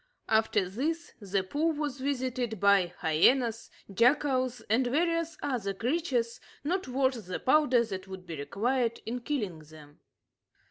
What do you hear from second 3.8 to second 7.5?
jackals, and various other creatures not worth the